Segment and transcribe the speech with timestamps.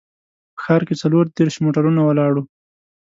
[0.55, 2.43] په ښار کې څلور دیرش موټرونه ولاړ وو.